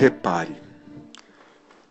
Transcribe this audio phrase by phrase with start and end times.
[0.00, 0.54] Repare,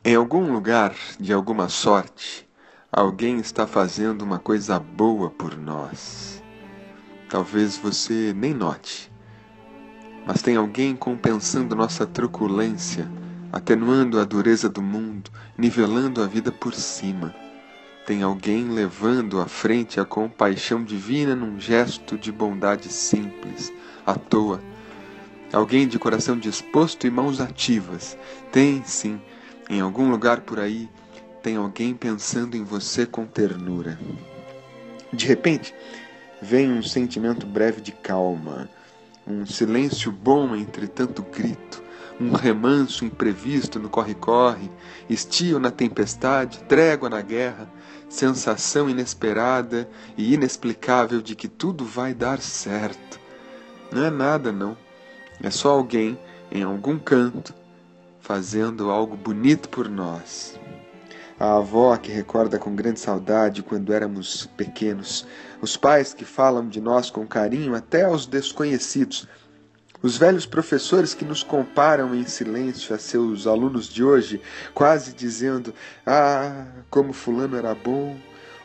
[0.02, 2.48] em algum lugar, de alguma sorte,
[2.89, 6.41] alguém está fazendo uma coisa boa por nós.
[7.30, 9.12] Talvez você nem note,
[10.25, 13.12] mas tem alguém compensando nossa truculência,
[13.52, 17.36] atenuando a dureza do mundo, nivelando a vida por cima.
[18.05, 23.70] Tem alguém levando à frente a compaixão divina num gesto de bondade simples,
[24.05, 24.62] à toa
[25.52, 28.18] Alguém de coração disposto e mãos ativas.
[28.52, 29.22] Tem, sim,
[29.70, 30.90] em algum lugar por aí,
[31.42, 33.98] tem alguém pensando em você com ternura.
[35.14, 35.73] De repente,
[36.42, 38.70] vem um sentimento breve de calma,
[39.26, 41.82] um silêncio bom entre tanto grito,
[42.20, 44.70] um remanso imprevisto no corre-corre,
[45.09, 47.72] estio na tempestade, trégua na guerra,
[48.09, 53.20] sensação inesperada e inexplicável de que tudo vai dar certo.
[53.92, 54.78] Não é nada, não.
[55.41, 56.17] É só alguém
[56.52, 57.53] em algum canto
[58.19, 60.59] fazendo algo bonito por nós.
[61.39, 65.25] A avó que recorda com grande saudade quando éramos pequenos,
[65.61, 69.27] os pais que falam de nós com carinho até aos desconhecidos,
[70.02, 74.41] os velhos professores que nos comparam em silêncio a seus alunos de hoje,
[74.73, 75.73] quase dizendo:
[76.05, 78.17] Ah, como Fulano era bom,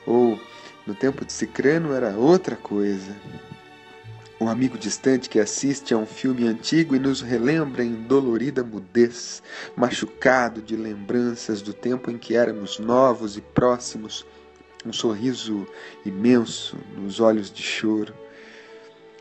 [0.07, 0.41] ou
[0.87, 3.15] no tempo de Cicrano era outra coisa
[4.43, 9.41] um amigo distante que assiste a um filme antigo e nos relembra em dolorida mudez,
[9.77, 14.27] machucado de lembranças do tempo em que éramos novos e próximos,
[14.85, 15.65] um sorriso
[16.05, 18.13] imenso nos olhos de choro.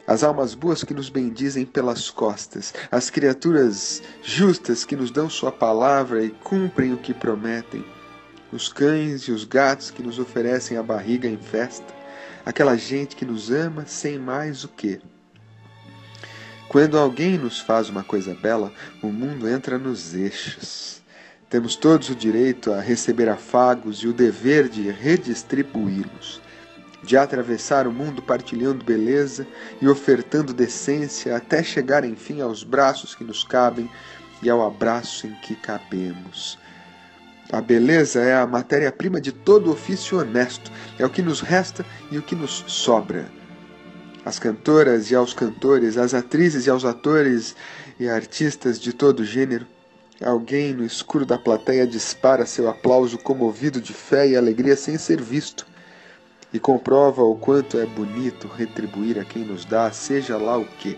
[0.08, 5.52] As almas boas que nos bendizem pelas costas, as criaturas justas que nos dão Sua
[5.52, 7.86] palavra e cumprem o que prometem,
[8.52, 12.01] os cães e os gatos que nos oferecem a barriga em festa,
[12.46, 15.00] aquela gente que nos ama sem mais o que.
[16.68, 21.02] Quando alguém nos faz uma coisa bela, o mundo entra nos eixos.
[21.50, 26.40] Temos todos o direito a receber afagos e o dever de redistribuí-los,
[27.04, 29.46] de atravessar o mundo partilhando beleza
[29.82, 33.90] e ofertando decência até chegar enfim aos braços que nos cabem
[34.42, 36.58] e ao abraço em que cabemos.
[37.52, 42.18] A beleza é a matéria-prima de todo ofício honesto, é o que nos resta e
[42.18, 43.30] o que nos sobra.
[44.24, 47.56] As cantoras e aos cantores, às atrizes e aos atores
[48.00, 49.68] e artistas de todo gênero,
[50.24, 55.22] alguém no escuro da plateia dispara seu aplauso comovido de fé e alegria sem ser
[55.22, 55.66] visto
[56.54, 60.98] e comprova o quanto é bonito retribuir a quem nos dá, seja lá o que.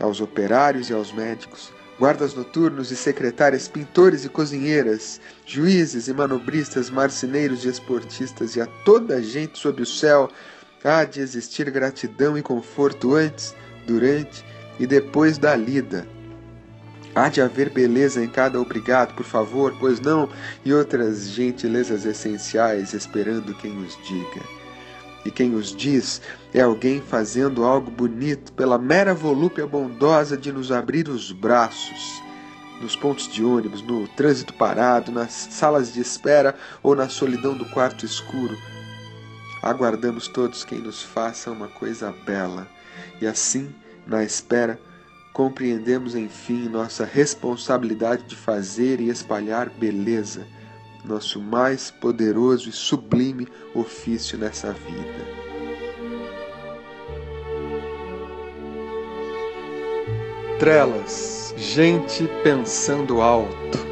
[0.00, 6.88] Aos operários e aos médicos, guardas noturnos e secretárias, pintores e cozinheiras, juízes e manobristas,
[6.90, 10.30] marceneiros e esportistas, e a toda a gente sob o céu,
[10.84, 13.54] há de existir gratidão e conforto antes,
[13.86, 14.44] durante
[14.78, 16.06] e depois da lida.
[17.14, 20.28] Há de haver beleza em cada obrigado, por favor, pois não,
[20.64, 24.58] e outras gentilezas essenciais esperando quem os diga
[25.24, 26.22] e quem os diz
[26.54, 32.22] é alguém fazendo algo bonito pela mera volúpia bondosa de nos abrir os braços.
[32.80, 37.64] Nos pontos de ônibus, no trânsito parado, nas salas de espera ou na solidão do
[37.66, 38.56] quarto escuro.
[39.60, 42.68] Aguardamos todos quem nos faça uma coisa bela,
[43.20, 43.74] e assim,
[44.06, 44.80] na espera,
[45.32, 50.46] compreendemos enfim nossa responsabilidade de fazer e espalhar beleza
[51.08, 55.38] nosso mais poderoso e sublime ofício nessa vida.
[60.58, 63.87] Trelas, gente pensando alto.